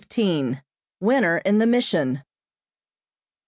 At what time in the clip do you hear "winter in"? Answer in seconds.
0.99-1.59